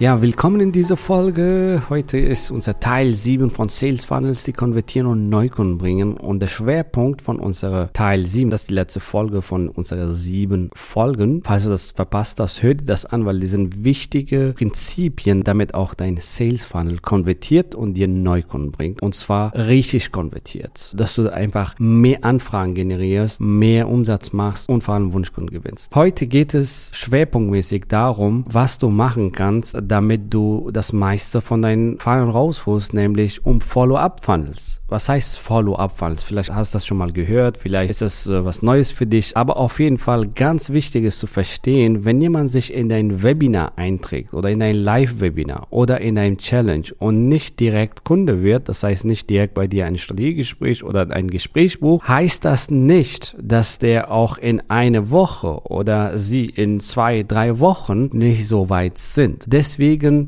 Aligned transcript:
Ja, 0.00 0.20
willkommen 0.20 0.58
in 0.58 0.72
dieser 0.72 0.96
Folge. 0.96 1.82
Heute 1.88 2.18
ist 2.18 2.50
unser 2.50 2.80
Teil 2.80 3.14
7 3.14 3.48
von 3.48 3.68
Sales 3.68 4.04
Funnels, 4.04 4.42
die 4.42 4.52
konvertieren 4.52 5.06
und 5.06 5.28
Neukunden 5.28 5.78
bringen. 5.78 6.16
Und 6.16 6.40
der 6.40 6.48
Schwerpunkt 6.48 7.22
von 7.22 7.38
unserer 7.38 7.92
Teil 7.92 8.26
7, 8.26 8.50
das 8.50 8.62
ist 8.62 8.70
die 8.70 8.74
letzte 8.74 8.98
Folge 8.98 9.40
von 9.40 9.68
unserer 9.68 10.12
sieben 10.12 10.70
Folgen. 10.74 11.42
Falls 11.44 11.62
du 11.62 11.70
das 11.70 11.92
verpasst 11.92 12.40
hast, 12.40 12.60
hör 12.64 12.74
dir 12.74 12.86
das 12.86 13.06
an, 13.06 13.24
weil 13.24 13.38
die 13.38 13.46
sind 13.46 13.84
wichtige 13.84 14.54
Prinzipien, 14.56 15.44
damit 15.44 15.74
auch 15.74 15.94
dein 15.94 16.16
Sales 16.16 16.64
Funnel 16.64 16.98
konvertiert 16.98 17.76
und 17.76 17.94
dir 17.94 18.08
Neukunden 18.08 18.72
bringt. 18.72 19.00
Und 19.00 19.14
zwar 19.14 19.54
richtig 19.54 20.10
konvertiert. 20.10 20.92
Dass 20.98 21.14
du 21.14 21.32
einfach 21.32 21.76
mehr 21.78 22.24
Anfragen 22.24 22.74
generierst, 22.74 23.40
mehr 23.40 23.88
Umsatz 23.88 24.32
machst 24.32 24.68
und 24.68 24.82
vor 24.82 24.94
allem 24.94 25.12
Wunschkunden 25.12 25.56
gewinnst. 25.56 25.94
Heute 25.94 26.26
geht 26.26 26.52
es 26.52 26.90
schwerpunktmäßig 26.94 27.84
darum, 27.86 28.44
was 28.48 28.78
du 28.78 28.88
machen 28.88 29.30
kannst, 29.30 29.83
damit 29.84 30.32
du 30.32 30.70
das 30.72 30.92
meiste 30.92 31.40
von 31.40 31.62
deinen 31.62 31.98
Funneln 31.98 32.30
rausholst, 32.30 32.94
nämlich 32.94 33.44
um 33.44 33.60
Follow-up-Funnels. 33.60 34.80
Was 34.88 35.08
heißt 35.08 35.38
Follow-up-Funnels? 35.38 36.22
Vielleicht 36.22 36.52
hast 36.52 36.72
du 36.72 36.76
das 36.76 36.86
schon 36.86 36.98
mal 36.98 37.12
gehört, 37.12 37.56
vielleicht 37.56 37.90
ist 37.90 38.02
das 38.02 38.26
äh, 38.26 38.44
was 38.44 38.62
Neues 38.62 38.90
für 38.90 39.06
dich, 39.06 39.36
aber 39.36 39.56
auf 39.56 39.80
jeden 39.80 39.98
Fall 39.98 40.26
ganz 40.26 40.70
wichtig 40.70 41.04
ist 41.04 41.18
zu 41.18 41.26
verstehen, 41.26 42.04
wenn 42.04 42.20
jemand 42.20 42.50
sich 42.50 42.72
in 42.72 42.88
dein 42.88 43.22
Webinar 43.22 43.72
einträgt 43.76 44.34
oder 44.34 44.50
in 44.50 44.62
ein 44.62 44.76
Live-Webinar 44.76 45.68
oder 45.70 46.00
in 46.00 46.18
ein 46.18 46.38
Challenge 46.38 46.86
und 46.98 47.28
nicht 47.28 47.60
direkt 47.60 48.04
Kunde 48.04 48.42
wird, 48.42 48.68
das 48.68 48.82
heißt 48.82 49.04
nicht 49.04 49.30
direkt 49.30 49.54
bei 49.54 49.66
dir 49.66 49.86
ein 49.86 49.98
Strategiegespräch 49.98 50.84
oder 50.84 51.10
ein 51.10 51.28
Gesprächsbuch, 51.28 52.06
heißt 52.06 52.44
das 52.44 52.70
nicht, 52.70 53.36
dass 53.40 53.78
der 53.78 54.10
auch 54.10 54.38
in 54.38 54.62
eine 54.68 55.10
Woche 55.10 55.62
oder 55.64 56.18
sie 56.18 56.46
in 56.46 56.80
zwei, 56.80 57.22
drei 57.22 57.58
Wochen 57.58 58.10
nicht 58.12 58.46
so 58.46 58.70
weit 58.70 58.98
sind. 58.98 59.44
Deswegen, 59.46 59.73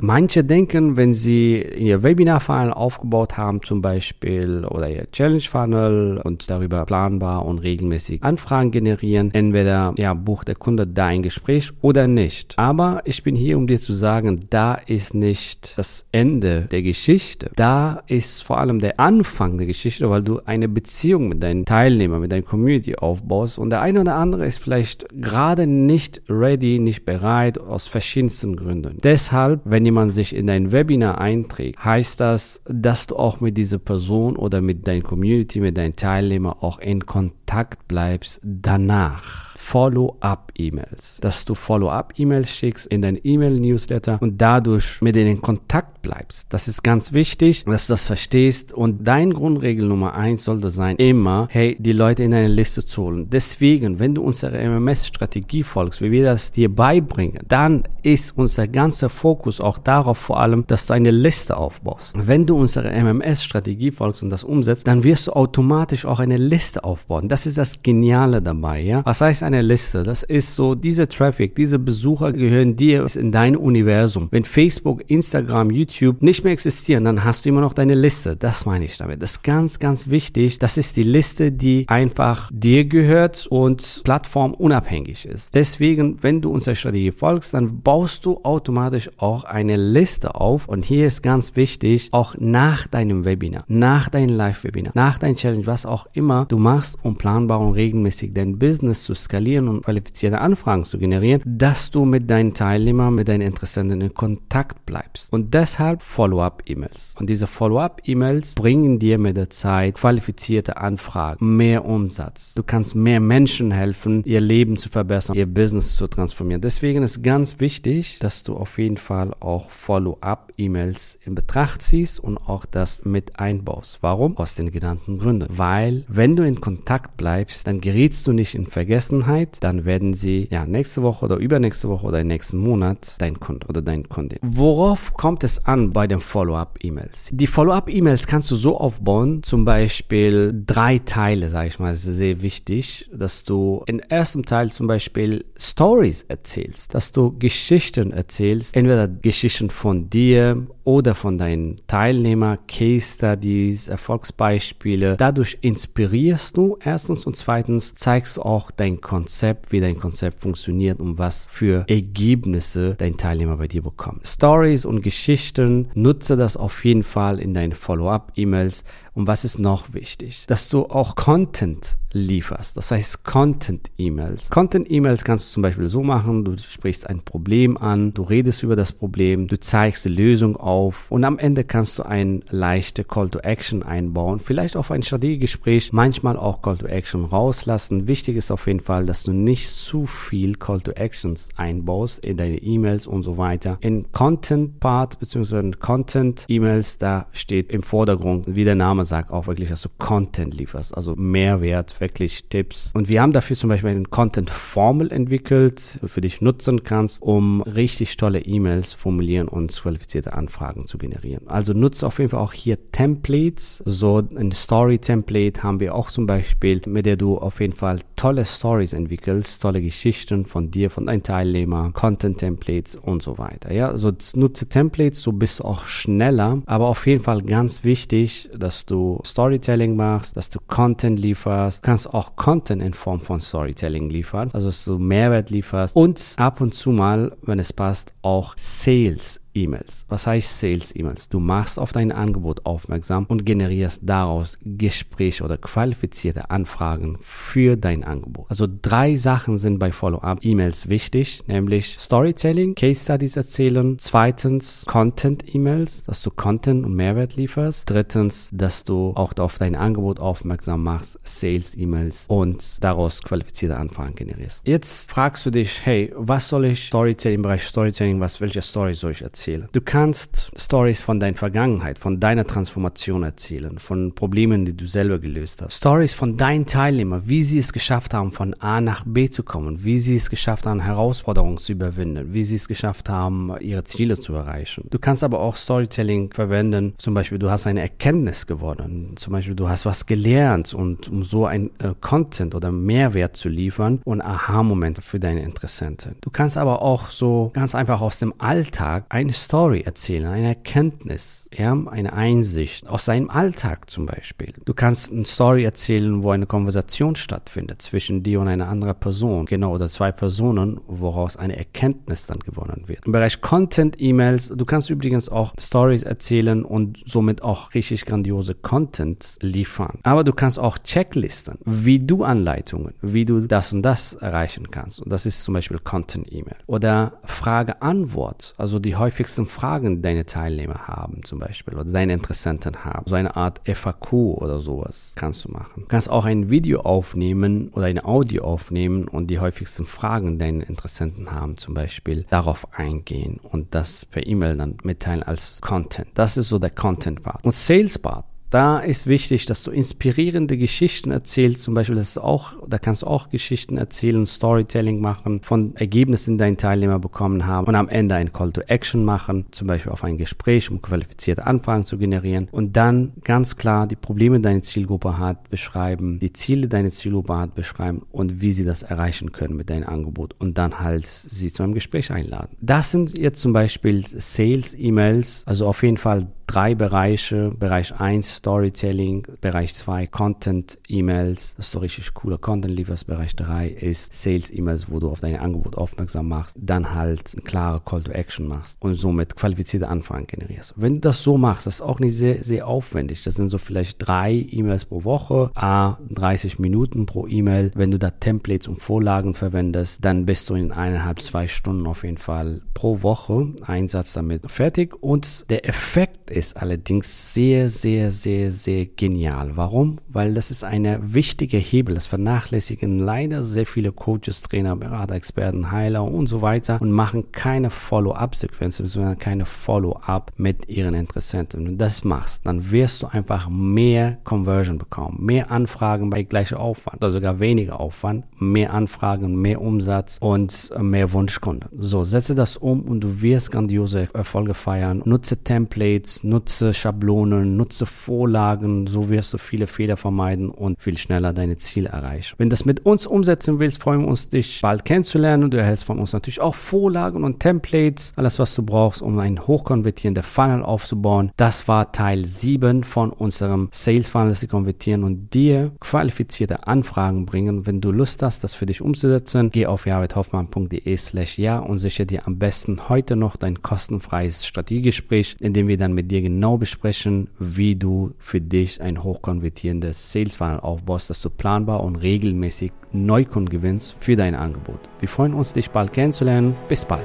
manche 0.01 0.45
denken, 0.45 0.97
wenn 0.97 1.15
sie 1.15 1.61
ihr 1.61 2.03
Webinar-Funnel 2.03 2.73
aufgebaut 2.73 3.37
haben, 3.37 3.63
zum 3.63 3.83
Beispiel, 3.83 4.65
oder 4.65 4.91
ihr 4.91 5.07
Challenge-Funnel 5.11 6.21
und 6.23 6.49
darüber 6.51 6.85
planbar 6.85 7.45
und 7.45 7.59
regelmäßig 7.59 8.23
Anfragen 8.23 8.71
generieren, 8.71 9.33
entweder 9.33 9.95
ja, 9.97 10.15
bucht 10.15 10.49
der 10.49 10.55
Kunde 10.55 10.87
da 10.87 11.07
ein 11.07 11.23
Gespräch 11.23 11.71
oder 11.81 12.07
nicht. 12.09 12.55
Aber 12.57 13.03
ich 13.05 13.23
bin 13.23 13.37
hier, 13.37 13.59
um 13.59 13.67
dir 13.67 13.81
zu 13.81 13.93
sagen, 13.93 14.41
da 14.51 14.75
ist 14.75 15.15
nicht 15.15 15.77
das 15.77 16.07
Ende 16.13 16.63
der 16.71 16.83
Geschichte. 16.83 17.51
Da 17.57 18.03
ist 18.07 18.43
vor 18.43 18.59
allem 18.59 18.81
der 18.81 18.99
Anfang 19.01 19.59
der 19.59 19.67
Geschichte, 19.67 20.11
weil 20.11 20.23
du 20.23 20.41
eine 20.45 20.69
Beziehung 20.69 21.29
mit 21.29 21.43
deinen 21.43 21.65
Teilnehmern, 21.65 22.21
mit 22.21 22.33
deiner 22.33 22.43
Community 22.43 22.97
aufbaust 22.97 23.59
und 23.59 23.71
der 23.71 23.81
eine 23.81 24.01
oder 24.01 24.15
andere 24.15 24.47
ist 24.47 24.59
vielleicht 24.59 25.07
gerade 25.11 25.67
nicht 25.67 26.23
ready, 26.29 26.79
nicht 26.79 27.05
bereit, 27.05 27.59
aus 27.59 27.87
verschiedensten 27.87 28.57
Gründen. 28.57 28.99
Deshalb 29.03 29.36
Deshalb, 29.37 29.61
wenn 29.67 29.85
jemand 29.85 30.13
sich 30.13 30.35
in 30.35 30.49
ein 30.49 30.73
Webinar 30.73 31.21
einträgt, 31.21 31.85
heißt 31.85 32.21
das, 32.21 32.63
dass 32.65 33.07
du 33.07 33.17
auch 33.17 33.39
mit 33.39 33.59
dieser 33.59 33.79
Person 33.79 34.35
oder 34.35 34.63
mit 34.63 34.87
deiner 34.87 35.03
Community, 35.03 35.61
mit 35.61 35.77
deinen 35.77 35.95
Teilnehmern 35.95 36.55
auch 36.59 36.79
in 36.79 37.05
Kontakt 37.05 37.87
bleibst 37.87 38.41
danach. 38.43 39.46
Follow-up-E-Mails, 39.59 41.19
dass 41.21 41.45
du 41.45 41.55
Follow-up-E-Mails 41.55 42.51
schickst 42.51 42.87
in 42.87 43.03
dein 43.03 43.19
E-Mail-Newsletter 43.23 44.19
und 44.21 44.41
dadurch 44.41 45.01
mit 45.01 45.17
denen 45.17 45.37
in 45.37 45.43
Kontakt 45.43 46.03
bleibst. 46.03 46.47
Das 46.51 46.69
ist 46.69 46.83
ganz 46.83 47.13
wichtig, 47.13 47.65
dass 47.65 47.87
du 47.87 47.93
das 47.95 48.07
verstehst 48.07 48.73
und 48.73 49.07
dein 49.07 49.33
Grundregel 49.33 49.87
Nummer 49.87 50.15
eins 50.15 50.45
sollte 50.45 50.71
sein, 50.71 50.97
immer, 50.97 51.49
hey, 51.51 51.77
die 51.79 51.93
Leute 51.93 52.23
in 52.23 52.31
deine 52.31 52.49
Liste 52.49 52.85
zu 52.85 53.03
holen. 53.03 53.31
Deswegen, 53.31 53.99
wenn 53.99 54.15
du 54.15 54.23
unserer 54.23 54.59
MMS-Strategie 54.59 55.63
folgst, 55.63 56.01
wie 56.03 56.11
wir 56.11 56.25
das 56.25 56.53
dir 56.53 56.75
beibringen, 56.75 57.41
dann 57.49 57.85
ist 58.03 58.37
unser 58.37 58.69
ganzer 58.69 59.09
Fokus 59.09 59.61
auch 59.61 59.79
darauf 59.79 60.19
vor 60.19 60.41
allem, 60.41 60.67
dass 60.67 60.87
du 60.87 60.95
eine 60.95 61.11
Liste 61.11 61.57
aufbaust. 61.57 62.15
Wenn 62.17 62.47
du 62.47 62.57
unserer 62.57 62.93
MMS-Strategie 62.93 63.91
folgst 63.91 64.23
und 64.23 64.31
das 64.31 64.45
umsetzt, 64.45 64.87
dann 64.87 65.03
wirst 65.03 65.27
du 65.27 65.33
automatisch 65.33 66.05
auch 66.05 66.21
eine 66.21 66.37
Liste 66.37 66.85
aufbauen. 66.85 67.29
Das 67.29 67.47
ist 67.47 67.59
das 67.59 67.83
Geniale 67.83 68.43
dabei, 68.43 68.81
ja. 68.81 69.05
Was 69.05 69.21
heißt 69.21 69.43
eine 69.47 69.63
Liste? 69.63 70.03
Das 70.03 70.23
ist 70.23 70.55
so, 70.55 70.75
diese 70.75 71.09
Traffic, 71.09 71.55
diese 71.55 71.79
Besucher 71.79 72.33
gehören 72.33 72.77
dir 72.77 73.07
in 73.17 73.33
dein 73.33 73.57
Universum. 73.57 74.29
Wenn 74.31 74.45
Facebook, 74.45 75.09
Instagram, 75.09 75.71
YouTube 75.71 76.23
nicht 76.23 76.45
mehr 76.45 76.53
existieren, 76.53 77.05
dann 77.05 77.25
hast 77.25 77.45
du 77.45 77.49
immer 77.49 77.61
noch 77.61 77.73
deine 77.73 77.95
Liste. 77.95 78.37
Das 78.37 78.67
meine 78.67 78.85
ich 78.85 78.97
damit. 78.97 79.23
Das 79.23 79.33
ist 79.33 79.43
ganz, 79.43 79.79
ganz 79.79 80.11
wichtig. 80.11 80.59
Das 80.59 80.77
ist 80.77 80.97
die 80.97 81.05
Liste, 81.05 81.53
die 81.53 81.85
einfach 81.89 82.51
dir 82.53 82.85
gehört 82.85 83.47
und 83.49 84.03
plattformunabhängig 84.05 85.27
ist. 85.27 85.55
Deswegen, 85.55 86.23
wenn 86.23 86.41
du 86.41 86.51
unserer 86.51 86.75
Strategie 86.75 87.13
folgst, 87.13 87.55
dann 87.55 87.83
baust 87.83 88.27
du 88.27 88.41
automatisch 88.43 89.11
auch 89.17 89.45
eine 89.45 89.77
Liste 89.77 90.35
auf. 90.35 90.69
Und 90.69 90.85
hier 90.85 91.07
ist 91.07 91.23
ganz 91.23 91.57
wichtig, 91.57 92.09
auch 92.11 92.35
nach 92.39 92.87
deinem 92.87 93.25
Webinar, 93.25 93.65
nach 93.69 94.09
deinem 94.09 94.37
Live-Webinar, 94.37 94.93
nach 94.95 95.19
deinem 95.19 95.37
Challenge, 95.37 95.67
was 95.67 95.87
auch 95.87 96.07
immer 96.13 96.47
du 96.47 96.59
machst, 96.59 96.99
um 97.03 97.17
planbar 97.17 97.61
und 97.61 97.75
regelmäßig 97.75 98.33
dein 98.35 98.59
Business 98.59 99.03
zu 99.03 99.15
skalieren, 99.15 99.36
skalieren 99.37 99.69
und 99.69 99.85
qualifizierte 99.85 100.41
Anfragen 100.41 100.85
zu 100.85 100.99
generieren, 100.99 101.43
dass 101.45 101.91
du 101.91 102.07
mit 102.07 102.31
deinen 102.31 102.55
Teilnehmern, 102.55 103.15
mit 103.15 103.29
deinen 103.29 103.43
Interessenten 103.43 104.01
in 104.01 104.15
Kontakt 104.15 104.87
bleibst. 104.87 105.31
Und 105.31 105.53
deshalb 105.53 106.03
Follow-up-E-Mails. 106.03 107.15
Und 107.19 107.29
diese 107.29 107.47
Follow-up-E-Mails 107.47 108.55
bringen 108.55 108.99
dir 108.99 109.19
mit 109.19 109.37
der 109.37 109.51
Zeit 109.51 109.97
qualifizierte 109.97 110.79
Anfragen, 110.79 111.57
mehr 111.57 111.85
Umsatz. 111.85 112.55
Du 112.55 112.63
kannst 112.63 112.95
mehr 112.95 113.21
Menschen 113.21 113.71
helfen, 113.73 114.23
ihr 114.25 114.41
Leben 114.41 114.79
zu 114.79 114.89
verbessern, 114.89 115.37
ihr 115.37 115.47
Business 115.47 115.97
zu 115.97 116.07
transformieren. 116.07 116.63
Deswegen 116.63 117.03
ist 117.03 117.23
ganz 117.23 117.61
wichtig, 117.61 118.19
dass 118.21 118.43
du 118.43 118.57
auf 118.57 118.79
jeden 118.79 118.97
Fall 118.97 119.35
auch 119.41 119.71
Follow-up-E-Mails 119.71 121.19
in 121.27 121.35
Betracht 121.35 121.83
ziehst 121.83 122.21
und 122.21 122.39
auch 122.39 122.65
das 122.65 123.05
mit 123.05 123.39
einbaust. 123.39 123.99
Warum? 124.01 124.39
Aus 124.39 124.55
den 124.55 124.71
genannten 124.71 125.19
Gründen. 125.19 125.47
Weil, 125.51 126.07
wenn 126.09 126.37
du 126.37 126.47
in 126.47 126.63
Kontakt 126.63 127.19
bleibst, 127.19 127.67
dann 127.67 127.83
gerätst 127.83 128.27
du 128.27 128.33
nicht 128.33 128.55
in 128.55 128.67
Vergessenheit 128.67 129.26
Vergangenheit, 129.27 129.59
dann 129.61 129.85
werden 129.85 130.15
sie 130.15 130.49
ja 130.51 130.67
nächste 130.67 131.03
Woche 131.03 131.25
oder 131.25 131.37
übernächste 131.37 131.89
Woche 131.89 132.07
oder 132.07 132.23
nächsten 132.25 132.59
Monat 132.59 133.17
dein 133.19 133.41
Kunde 133.41 133.67
oder 133.67 133.83
dein 133.83 134.09
Kunde. 134.09 134.37
Worauf 134.43 135.15
kommt 135.15 135.45
es 135.45 135.65
an 135.65 135.91
bei 135.91 136.07
den 136.07 136.21
Follow-up-E-Mails? 136.21 137.31
Die 137.33 137.47
Follow-up-E-Mails 137.47 138.27
kannst 138.27 138.51
du 138.51 138.57
so 138.57 138.79
aufbauen, 138.79 139.43
zum 139.43 139.65
Beispiel 139.65 140.63
drei 140.67 140.99
Teile, 140.99 141.51
sage 141.51 141.69
ich 141.69 141.79
mal, 141.79 141.93
das 141.93 142.07
ist 142.07 142.17
sehr 142.17 142.43
wichtig, 142.43 143.11
dass 143.13 143.45
du 143.45 143.83
im 143.87 143.99
ersten 143.99 144.45
Teil 144.45 144.71
zum 144.71 144.87
Beispiel 144.87 145.45
Stories 145.57 146.23
erzählst, 146.29 146.95
dass 146.95 147.13
du 147.13 147.37
Geschichten 147.39 148.13
erzählst, 148.13 148.77
entweder 148.77 149.09
Geschichten 149.09 149.71
von 149.71 150.09
dir 150.09 150.67
oder 150.85 151.17
von 151.17 151.37
deinen 151.37 151.81
Teilnehmern, 151.89 152.59
Case 152.69 153.15
Studies, 153.15 153.89
Erfolgsbeispiele. 153.89 155.17
Dadurch 155.17 155.59
inspirierst 155.61 156.57
du 156.57 156.79
erstens 156.83 157.27
und 157.27 157.37
zweitens 157.37 157.97
zeigst 157.97 158.37
du 158.37 158.43
auch 158.43 158.71
dein 158.71 159.01
Konzept, 159.17 159.73
wie 159.73 159.81
dein 159.81 159.99
Konzept 159.99 160.43
funktioniert 160.43 161.01
und 161.01 161.17
was 161.17 161.49
für 161.51 161.87
Ergebnisse 161.89 162.97
dein 162.99 163.17
Teilnehmer 163.17 163.57
bei 163.57 163.67
dir 163.67 163.81
bekommt. 163.81 164.27
Stories 164.27 164.85
und 164.85 165.01
Geschichten, 165.01 165.89
nutze 165.95 166.37
das 166.37 166.59
auf 166.59 166.85
jeden 166.85 167.03
Fall 167.03 167.39
in 167.39 167.55
deinen 167.55 167.73
Follow-up-E-Mails 167.73 168.85
Und 169.17 169.27
was 169.27 169.45
ist 169.45 169.59
noch 169.59 169.95
wichtig? 169.95 170.45
Dass 170.47 170.69
du 170.69 170.85
auch 170.85 171.17
Content 171.17 171.97
lieferst. 172.17 172.77
Das 172.77 172.91
heißt 172.91 173.25
Content-E-Mails. 173.25 174.51
Content-E-Mails 174.51 175.25
kannst 175.25 175.49
du 175.49 175.55
zum 175.55 175.63
Beispiel 175.63 175.89
so 175.89 176.03
machen, 176.03 176.45
du 176.45 176.57
sprichst 176.57 177.09
ein 177.09 177.21
Problem 177.21 177.77
an, 177.77 178.15
du 178.15 178.23
redest 178.23 178.63
über 178.63 178.77
das 178.77 178.93
Problem, 178.93 179.49
du 179.49 179.61
zeigst 179.61 180.05
die 180.05 180.11
Lösung 180.11 180.57
auf 180.57 181.11
und 181.11 181.25
am 181.25 181.39
Ende 181.39 181.65
kannst 181.65 181.99
du 181.99 182.05
ein 182.05 182.43
leichte 182.49 183.05
Call 183.05 183.29
to 183.29 183.41
Action 183.41 183.83
einbauen, 183.83 184.39
vielleicht 184.39 184.77
auf 184.77 184.91
ein 184.91 185.03
Strategiegespräch, 185.03 185.93
manchmal 185.93 186.37
auch 186.37 186.63
Call 186.63 186.79
to 186.79 186.87
Action 186.87 187.25
rauslassen. 187.25 188.07
Wichtig 188.07 188.37
ist 188.37 188.51
auf 188.51 188.67
jeden 188.67 188.81
Fall, 188.81 189.05
dass 189.05 189.23
du 189.23 189.33
nicht 189.33 189.69
zu 189.71 190.07
viel 190.07 190.55
Call 190.55 190.81
to 190.81 190.93
Actions 190.93 191.49
einbaust 191.57 192.25
in 192.25 192.37
deine 192.37 192.59
E-Mails 192.59 193.07
und 193.07 193.23
so 193.25 193.37
weiter. 193.37 193.79
In 193.81 194.11
Content 194.13 194.81
Part 194.81 195.19
bzw. 195.19 195.73
Content 195.73 196.47
E-Mails, 196.49 196.99
da 196.99 197.27
steht 197.33 197.71
im 197.71 197.83
Vordergrund, 197.83 198.55
wie 198.55 198.65
der 198.65 198.75
Name 198.75 199.05
sagt, 199.07 199.31
auch 199.31 199.47
wirklich, 199.47 199.69
dass 199.69 199.83
du 199.83 199.89
Content 199.99 200.55
lieferst, 200.55 200.97
also 200.97 201.15
Mehrwert, 201.17 202.01
wirklich 202.01 202.45
Tipps. 202.49 202.93
Und 202.95 203.09
wir 203.09 203.23
haben 203.23 203.33
dafür 203.33 203.57
zum 203.57 203.69
Beispiel 203.69 203.91
eine 203.91 204.03
Content-Formel 204.03 205.13
entwickelt, 205.13 205.99
für 206.05 206.21
dich 206.21 206.41
nutzen 206.41 206.85
kannst, 206.85 207.23
um 207.23 207.63
richtig 207.63 208.17
tolle 208.17 208.41
E-Mails 208.41 208.95
formulieren 208.95 209.49
und 209.49 209.73
qualifizierte 209.73 210.35
Anfragen 210.35 210.87
zu 210.87 210.99
generieren. 210.99 211.49
Also 211.49 211.73
nutze 211.73 212.07
auf 212.07 212.19
jeden 212.19 212.31
Fall 212.31 212.41
auch 212.41 212.53
hier 212.53 212.91
Templates. 212.93 213.83
So 213.87 214.23
ein 214.37 214.53
Story-Template 214.53 215.63
haben 215.63 215.81
wir 215.81 215.95
auch 215.95 216.11
zum 216.11 216.27
Beispiel, 216.27 216.83
mit 216.87 217.07
der 217.07 217.17
du 217.17 217.39
auf 217.39 217.61
jeden 217.61 217.75
Fall 217.75 218.01
tolle 218.17 218.45
Stories 218.45 218.93
entwickelst, 218.93 219.63
tolle 219.63 219.81
Geschichten 219.81 220.45
von 220.45 220.71
dir, 220.71 220.91
von 220.91 221.07
deinen 221.07 221.23
Teilnehmern, 221.23 221.93
Content-Templates 221.93 222.97
und 222.97 223.23
so 223.23 223.39
weiter. 223.39 223.73
Ja, 223.73 223.91
also 223.91 224.13
nutze 224.35 224.69
Templates, 224.69 225.21
so 225.21 225.33
bist 225.33 225.61
du 225.61 225.65
auch 225.65 225.85
schneller. 225.85 226.63
Aber 226.67 226.89
auf 226.89 227.07
jeden 227.07 227.23
Fall 227.23 227.43
ganz 227.43 227.85
wichtig, 227.85 228.49
dass 228.57 228.87
du 228.87 228.96
Storytelling 229.25 229.97
machst, 229.97 230.37
dass 230.37 230.49
du 230.51 230.59
Content 230.67 231.19
lieferst, 231.19 231.83
kannst 231.83 232.13
auch 232.13 232.37
Content 232.37 232.83
in 232.83 232.95
Form 232.95 233.21
von 233.21 233.41
Storytelling 233.41 234.11
liefern, 234.11 234.51
also 234.53 234.69
dass 234.69 234.85
du 234.85 234.99
Mehrwert 234.99 235.51
lieferst 235.51 235.95
und 235.97 236.35
ab 236.37 236.61
und 236.61 236.75
zu 236.75 236.91
mal, 236.91 237.37
wenn 237.43 237.59
es 237.59 237.73
passt, 237.73 238.13
auch 238.23 238.55
Sales 238.57 239.41
E-Mails. 239.57 240.05
Was 240.09 240.27
heißt 240.27 240.61
Sales-E-Mails? 240.61 241.29
Du 241.29 241.41
machst 241.41 241.79
auf 241.79 241.93
dein 241.93 242.13
Angebot 242.13 242.65
aufmerksam 242.67 243.25
und 243.27 243.47
generierst 243.47 244.03
daraus 244.05 244.59
Gespräche 244.63 245.43
oder 245.43 245.57
qualifizierte 245.57 246.51
Anfragen 246.51 247.17
für 247.21 247.77
dein 247.77 248.05
Angebot. 248.05 248.47
Also 248.49 248.67
drei 248.71 249.15
Sachen 249.15 249.59
sind 249.59 249.79
bei 249.79 249.93
Follow-up-E-Mails 249.93 250.89
wichtig, 250.89 251.43
nämlich 251.47 251.97
Storytelling, 251.99 252.75
Case 252.75 253.03
Studies 253.03 253.37
erzählen, 253.37 253.99
zweitens 253.99 254.85
Content-E-Mails, 254.87 256.05
dass 256.05 256.23
du 256.23 256.31
Content 256.31 256.85
und 256.85 256.95
Mehrwert 256.95 257.37
lieferst, 257.37 257.89
drittens, 257.89 258.51
dass 258.53 258.85
du 258.85 259.13
auch 259.15 259.33
auf 259.39 259.59
dein 259.59 259.75
Angebot 259.75 260.21
aufmerksam 260.21 260.83
machst, 260.83 261.19
Sales-E-Mails 261.25 262.27
und 262.29 262.83
daraus 262.85 263.23
qualifizierte 263.23 263.77
Anfragen 263.77 264.15
generierst. 264.15 264.67
Jetzt 264.67 265.11
fragst 265.11 265.47
du 265.47 265.51
dich, 265.51 265.85
hey, 265.85 266.13
was 266.17 266.49
soll 266.49 266.67
ich 266.67 266.87
Storytelling 266.87 267.37
im 267.37 267.43
Bereich 267.43 267.63
Storytelling, 267.63 268.21
was 268.21 268.41
welche 268.41 268.63
Story 268.63 268.95
soll 268.95 269.13
ich 269.13 269.23
erzählen? 269.23 269.46
Erzählen. 269.47 269.69
Du 269.73 269.81
kannst 269.81 270.53
Stories 270.57 271.01
von 271.01 271.21
deiner 271.21 271.37
Vergangenheit, 271.37 271.99
von 271.99 272.21
deiner 272.21 272.47
Transformation 272.47 273.23
erzählen, 273.23 273.79
von 273.79 274.15
Problemen, 274.15 274.65
die 274.65 274.77
du 274.77 274.87
selber 274.87 275.19
gelöst 275.19 275.63
hast. 275.63 275.77
Stories 275.77 276.15
von 276.15 276.37
deinen 276.37 276.67
Teilnehmern, 276.67 277.23
wie 277.27 277.43
sie 277.43 277.59
es 277.59 277.73
geschafft 277.73 278.15
haben, 278.15 278.33
von 278.33 278.55
A 278.55 278.81
nach 278.81 279.05
B 279.07 279.31
zu 279.31 279.43
kommen, 279.43 279.85
wie 279.85 279.99
sie 279.99 280.17
es 280.17 280.31
geschafft 280.31 280.67
haben, 280.67 280.81
Herausforderungen 280.81 281.59
zu 281.59 281.73
überwinden, 281.73 282.33
wie 282.33 282.43
sie 282.43 282.57
es 282.57 282.69
geschafft 282.69 283.09
haben, 283.09 283.53
ihre 283.61 283.85
Ziele 283.85 284.19
zu 284.19 284.35
erreichen. 284.35 284.87
Du 284.91 284.99
kannst 284.99 285.23
aber 285.23 285.41
auch 285.41 285.57
Storytelling 285.57 286.33
verwenden, 286.33 286.95
zum 286.99 287.15
Beispiel 287.15 287.39
du 287.39 287.51
hast 287.51 287.67
eine 287.67 287.81
Erkenntnis 287.81 288.47
gewonnen, 288.47 289.15
zum 289.17 289.33
Beispiel 289.33 289.55
du 289.55 289.69
hast 289.69 289.87
was 289.87 290.07
gelernt 290.07 290.75
und 290.75 291.09
um 291.09 291.23
so 291.23 291.47
ein 291.47 291.71
äh, 291.79 291.95
Content 292.01 292.55
oder 292.55 292.73
Mehrwert 292.73 293.37
zu 293.37 293.49
liefern 293.49 294.01
und 294.05 294.21
Aha-Momente 294.21 295.03
für 295.03 295.21
deine 295.21 295.43
Interessenten. 295.43 296.17
Du 296.21 296.31
kannst 296.31 296.59
aber 296.59 296.83
auch 296.83 297.11
so 297.11 297.51
ganz 297.55 297.75
einfach 297.75 298.01
aus 298.01 298.19
dem 298.19 298.35
Alltag 298.39 299.07
eine 299.09 299.33
Story 299.37 299.83
erzählen, 299.83 300.27
eine 300.27 300.49
Erkenntnis, 300.49 301.49
ja, 301.53 301.73
eine 301.87 302.13
Einsicht 302.13 302.87
aus 302.89 303.05
seinem 303.05 303.31
Alltag 303.31 303.91
zum 303.91 304.07
Beispiel. 304.07 304.53
Du 304.65 304.75
kannst 304.75 305.13
eine 305.13 305.25
Story 305.25 305.65
erzählen, 305.65 306.23
wo 306.23 306.31
eine 306.31 306.47
Konversation 306.47 307.17
stattfindet 307.17 307.83
zwischen 307.83 308.23
dir 308.23 308.41
und 308.41 308.49
einer 308.49 308.69
anderen 308.69 308.99
Person, 308.99 309.47
genau, 309.47 309.75
oder 309.75 309.89
zwei 309.89 310.13
Personen, 310.13 310.81
woraus 310.87 311.37
eine 311.37 311.57
Erkenntnis 311.57 312.27
dann 312.27 312.41
gewonnen 312.41 312.85
wird. 312.87 313.07
Im 313.07 313.13
Bereich 313.13 313.41
Content, 313.41 314.01
E-Mails, 314.01 314.53
du 314.55 314.65
kannst 314.65 314.91
übrigens 314.91 315.29
auch 315.29 315.55
Stories 315.59 316.03
erzählen 316.03 316.65
und 316.65 317.03
somit 317.07 317.43
auch 317.43 317.75
richtig 317.75 318.05
grandiose 318.05 318.55
Content 318.55 319.37
liefern. 319.41 319.99
Aber 320.03 320.25
du 320.25 320.33
kannst 320.33 320.59
auch 320.59 320.79
Checklisten, 320.79 321.59
wie 321.65 322.01
du 322.01 322.25
Anleitungen, 322.25 322.95
wie 323.03 323.25
du 323.25 323.41
das 323.41 323.73
und 323.73 323.83
das 323.83 324.15
erreichen 324.15 324.71
kannst. 324.71 325.01
Und 325.01 325.11
das 325.11 325.27
ist 325.27 325.43
zum 325.43 325.55
Beispiel 325.55 325.79
Content-E-Mail. 325.79 326.57
Oder 326.67 327.21
Frage-Antwort, 327.25 328.55
also 328.57 328.79
die 328.79 328.97
häufig 328.97 329.26
häufigsten 329.27 329.47
Fragen 329.47 330.03
deine 330.03 330.25
Teilnehmer 330.25 330.87
haben 330.87 331.25
zum 331.25 331.41
Beispiel 331.41 331.75
oder 331.75 331.91
deine 331.91 332.13
Interessenten 332.13 332.85
haben. 332.85 333.07
So 333.07 333.17
eine 333.17 333.35
Art 333.35 333.61
FAQ 333.65 334.13
oder 334.13 334.61
sowas 334.61 335.15
kannst 335.17 335.45
du 335.45 335.51
machen. 335.51 335.83
Du 335.83 335.87
kannst 335.89 336.09
auch 336.09 336.27
ein 336.27 336.49
Video 336.49 336.83
aufnehmen 336.83 337.71
oder 337.71 337.87
ein 337.87 338.03
Audio 338.05 338.45
aufnehmen 338.45 339.09
und 339.09 339.27
die 339.27 339.41
häufigsten 339.41 339.85
Fragen 339.85 340.39
deine 340.39 340.65
Interessenten 340.65 341.33
haben 341.33 341.57
zum 341.57 341.75
Beispiel 341.75 342.25
darauf 342.31 342.73
eingehen 342.73 343.41
und 343.43 343.75
das 343.75 344.07
per 344.07 344.25
E-Mail 344.25 344.57
dann 344.57 344.77
mitteilen 344.85 345.25
als 345.25 345.61
Content. 345.61 346.07
Das 346.15 346.37
ist 346.37 346.49
so 346.49 346.61
der 346.61 346.71
Content-Part. 346.71 347.45
Und 347.45 347.53
Sales-Part 347.53 348.27
da 348.51 348.79
ist 348.79 349.07
wichtig, 349.07 349.47
dass 349.47 349.63
du 349.63 349.71
inspirierende 349.71 350.57
Geschichten 350.57 351.11
erzählst. 351.11 351.63
Zum 351.63 351.75
Beispiel, 351.75 351.97
das 351.97 352.11
ist 352.11 352.19
auch, 352.19 352.55
da 352.67 352.79
kannst 352.79 353.03
du 353.03 353.07
auch 353.07 353.29
Geschichten 353.29 353.77
erzählen, 353.77 354.25
Storytelling 354.25 355.01
machen, 355.01 355.41
von 355.43 355.75
Ergebnissen, 355.77 356.35
die 356.35 356.39
deine 356.39 356.57
Teilnehmer 356.57 356.99
bekommen 356.99 357.47
haben 357.47 357.67
und 357.67 357.75
am 357.75 357.89
Ende 357.89 358.15
ein 358.15 358.33
Call 358.33 358.53
to 358.53 358.61
Action 358.63 359.05
machen, 359.05 359.47
zum 359.51 359.67
Beispiel 359.67 359.93
auf 359.93 360.05
ein 360.05 360.17
Gespräch, 360.17 360.71
um 360.71 360.81
qualifizierte 360.81 361.47
Anfragen 361.47 361.87
zu 361.87 361.99
generieren 361.99 362.49
und 362.53 362.77
dann 362.77 363.13
ganz 363.25 363.57
klar 363.57 363.87
die 363.87 363.97
Probleme 363.97 364.41
deine 364.41 364.63
Zielgruppe 364.63 365.19
hat 365.19 365.51
beschreiben, 365.51 366.19
die 366.19 366.33
Ziele 366.33 366.69
deine 366.69 366.91
Zielgruppe 366.91 367.37
hat 367.37 367.55
beschreiben 367.55 368.03
und 368.13 368.41
wie 368.41 368.53
sie 368.53 368.65
das 368.65 368.83
erreichen 368.83 369.33
können 369.33 369.57
mit 369.57 369.71
deinem 369.71 369.89
Angebot 369.89 370.35
und 370.39 370.57
dann 370.57 370.81
halt 370.81 371.07
sie 371.07 371.53
zu 371.53 371.63
einem 371.63 371.75
Gespräch 371.75 372.13
einladen. 372.13 372.57
Das 372.61 372.93
sind 372.93 373.17
jetzt 373.19 373.41
zum 373.41 373.53
Beispiel 373.53 374.05
Sales-E-Mails, 374.07 375.45
also 375.47 375.67
auf 375.67 375.83
jeden 375.83 375.99
Fall 375.99 376.27
drei 376.47 376.75
Bereiche. 376.75 377.53
Bereich 377.59 377.99
1 377.99 378.37
Storytelling, 378.37 379.27
Bereich 379.41 379.75
2 379.75 380.07
Content, 380.07 380.79
E-Mails, 380.89 381.55
dass 381.57 381.71
du 381.71 381.79
richtig 381.79 382.15
cooler 382.15 382.39
Content 382.39 382.77
lieferst. 382.77 383.07
Bereich 383.07 383.37
3 383.37 383.69
ist 383.69 384.13
Sales 384.15 384.53
E-Mails, 384.53 384.91
wo 384.91 385.01
du 385.01 385.11
auf 385.11 385.21
dein 385.21 385.37
Angebot 385.37 385.77
aufmerksam 385.77 386.29
machst. 386.29 386.57
Dann 386.61 386.95
halt 386.95 387.33
eine 387.35 387.43
klare 387.43 387.81
Call 387.81 388.03
to 388.03 388.13
Action 388.13 388.47
machst 388.47 388.81
und 388.81 388.95
somit 388.95 389.37
qualifizierte 389.37 389.89
Anfragen 389.89 390.27
generierst. 390.27 390.75
Wenn 390.77 390.95
du 390.95 391.01
das 391.01 391.23
so 391.23 391.39
machst, 391.39 391.67
das 391.67 391.77
ist 391.77 391.83
auch 391.83 392.01
nicht 392.01 392.15
sehr, 392.15 392.43
sehr 392.43 392.67
aufwendig. 392.67 393.23
Das 393.25 393.35
sind 393.35 393.51
so 393.51 393.59
vielleicht 393.59 394.07
drei 394.07 394.33
E-Mails 394.33 394.85
pro 394.85 395.05
Woche, 395.05 395.51
a 395.55 395.99
30 396.11 396.59
Minuten 396.59 397.07
pro 397.07 397.27
E-Mail. 397.27 397.73
Wenn 397.75 397.91
du 397.91 397.99
da 397.99 398.11
Templates 398.11 398.69
und 398.69 398.83
Vorlagen 398.83 399.35
verwendest, 399.35 400.05
dann 400.05 400.27
bist 400.27 400.51
du 400.51 400.55
in 400.55 400.73
eineinhalb, 400.73 401.23
zwei 401.23 401.47
Stunden 401.49 401.87
auf 401.87 402.05
jeden 402.05 402.19
Fall 402.19 402.63
pro 402.75 403.03
Woche 403.03 403.55
Einsatz 403.63 404.13
damit 404.13 404.51
fertig. 404.51 404.95
Und 405.03 405.49
der 405.51 405.69
Effekt 405.69 406.31
ist 406.37 406.57
allerdings 406.57 407.35
sehr, 407.35 407.69
sehr, 407.69 408.11
sehr, 408.11 408.51
sehr 408.51 408.87
genial. 408.87 409.57
Warum? 409.57 409.99
Weil 410.09 410.35
das 410.35 410.51
ist 410.51 410.65
eine 410.65 411.01
wichtige 411.03 411.57
Hebel. 411.57 411.95
Das 411.95 412.07
vernachlässigen 412.07 412.99
leider 412.99 413.43
sehr 413.43 413.67
viele 413.67 413.93
Coaches, 413.93 414.43
Trainer, 414.43 414.77
Berater, 414.77 415.15
Experten, 415.15 415.71
Heiler 415.71 416.05
und 416.05 416.27
so 416.27 416.43
weiter 416.43 416.81
und 416.81 416.93
machen 416.93 417.33
keine 417.33 417.71
Follow-up-Sequenz, 417.71 418.77
sondern 418.77 419.19
keine 419.19 419.47
Follow-up 419.47 420.33
mit 420.37 420.69
ihren 420.69 420.95
Interessenten. 420.95 421.61
Wenn 421.61 421.73
du 421.73 421.77
das 421.77 422.05
machst, 422.05 422.47
dann 422.47 422.71
wirst 422.71 423.03
du 423.03 423.07
einfach 423.07 423.49
mehr 423.49 424.19
Conversion 424.25 424.79
bekommen, 424.79 425.25
mehr 425.25 425.51
Anfragen 425.51 426.11
bei 426.11 426.23
gleichem 426.23 426.59
Aufwand, 426.59 427.03
oder 427.03 427.13
sogar 427.13 427.41
weniger 427.41 427.81
Aufwand, 427.81 428.25
mehr 428.41 428.73
Anfragen, 428.73 429.37
mehr 429.37 429.61
Umsatz 429.61 430.19
und 430.21 430.71
mehr 430.81 431.13
Wunschkunden. 431.13 431.69
So, 431.73 432.05
setze 432.05 432.35
das 432.35 432.57
um 432.57 432.83
und 432.83 433.01
du 433.01 433.23
wirst 433.23 433.53
grandiose 433.53 434.09
Erfolge 434.13 434.55
feiern. 434.55 435.03
Nutze 435.05 435.39
Templates, 435.39 436.25
nutze 436.29 436.75
Schablonen, 436.75 437.57
nutze 437.57 437.87
Vorlagen, 437.87 438.87
so 438.87 439.09
wirst 439.09 439.33
du 439.33 439.39
viele 439.39 439.67
Fehler 439.67 439.97
vermeiden 439.97 440.51
und 440.51 440.81
viel 440.81 440.99
schneller 440.99 441.33
deine 441.33 441.57
Ziele 441.57 441.91
erreichen. 441.91 442.35
Wenn 442.39 442.49
du 442.49 442.55
das 442.55 442.65
mit 442.65 442.85
uns 442.85 443.07
umsetzen 443.07 443.59
willst, 443.59 443.83
freuen 443.83 444.03
wir 444.03 444.09
uns, 444.09 444.29
dich 444.29 444.61
bald 444.61 444.85
kennenzulernen. 444.85 445.51
Du 445.51 445.59
erhältst 445.59 445.85
von 445.85 445.99
uns 445.99 446.13
natürlich 446.13 446.41
auch 446.41 446.55
Vorlagen 446.55 447.25
und 447.25 447.41
Templates, 447.41 448.13
alles 448.17 448.39
was 448.39 448.55
du 448.55 448.63
brauchst, 448.63 449.03
um 449.03 449.19
einen 449.19 449.47
hochkonvertierenden 449.47 450.23
Funnel 450.23 450.63
aufzubauen. 450.63 451.33
Das 451.37 451.69
war 451.69 451.93
Teil 451.93 452.25
7 452.25 452.85
von 452.85 453.11
unserem 453.11 453.69
Sales 453.73 454.11
Funnel, 454.11 454.31
das 454.31 454.47
konvertieren 454.49 455.05
und 455.05 455.35
dir 455.35 455.73
qualifizierte 455.81 456.67
Anfragen 456.67 457.27
bringen. 457.27 457.67
Wenn 457.67 457.81
du 457.81 457.93
Lust 457.93 458.23
hast, 458.23 458.45
das 458.45 458.55
für 458.55 458.67
dich 458.67 458.81
umzusetzen, 458.81 459.51
geh 459.51 459.67
auf 459.67 459.87
javethoffmann.de 459.87 460.97
slash 460.97 461.39
ja 461.39 461.59
und 461.59 461.79
sichere 461.79 462.07
dir 462.07 462.27
am 462.27 462.39
besten 462.39 462.89
heute 462.89 463.17
noch 463.17 463.37
dein 463.37 463.63
kostenfreies 463.63 464.47
Strategiegespräch, 464.47 465.37
in 465.41 465.53
dem 465.53 465.69
wir 465.69 465.77
dann 465.77 465.93
mit 465.93 466.11
dir 466.11 466.16
dir 466.17 466.23
genau 466.23 466.57
besprechen, 466.57 467.29
wie 467.39 467.77
du 467.77 468.15
für 468.19 468.41
dich 468.41 468.81
ein 468.81 469.03
hochkonvertierendes 469.03 470.13
Sales 470.13 470.37
Funnel 470.37 470.61
aufbaust, 470.61 471.11
dass 471.11 471.21
du 471.21 471.31
planbar 471.31 471.83
und 471.83 471.97
regelmäßig 471.97 472.73
Neukunden 472.93 473.51
gewinnst 473.51 473.97
für 474.01 474.17
dein 474.17 474.35
Angebot. 474.35 474.81
Wir 475.01 475.09
freuen 475.09 475.35
uns, 475.35 475.53
dich 475.53 475.71
bald 475.71 475.93
kennenzulernen. 475.93 476.55
Bis 476.69 476.85
bald. 476.85 477.05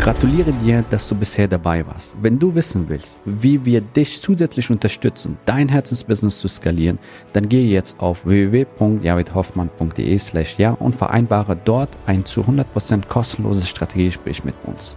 Gratuliere 0.00 0.52
dir, 0.52 0.82
dass 0.88 1.06
du 1.08 1.14
bisher 1.14 1.46
dabei 1.46 1.86
warst. 1.86 2.16
Wenn 2.22 2.38
du 2.38 2.54
wissen 2.54 2.88
willst, 2.88 3.20
wie 3.26 3.66
wir 3.66 3.82
dich 3.82 4.22
zusätzlich 4.22 4.70
unterstützen, 4.70 5.36
dein 5.44 5.68
Herzensbusiness 5.68 6.40
zu 6.40 6.48
skalieren, 6.48 6.98
dann 7.34 7.50
gehe 7.50 7.66
jetzt 7.66 8.00
auf 8.00 8.24
www.javidhoffmann.de 8.24 10.18
slash 10.18 10.58
ja 10.58 10.70
und 10.70 10.96
vereinbare 10.96 11.54
dort 11.54 11.90
ein 12.06 12.24
zu 12.24 12.40
100% 12.40 13.08
kostenloses 13.08 13.68
Strategiegespräch 13.68 14.42
mit 14.42 14.54
uns. 14.64 14.96